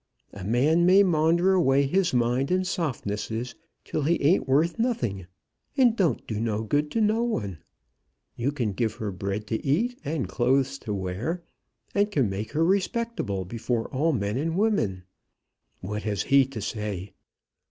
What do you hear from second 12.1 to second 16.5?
make her respectable before all men and women. What has he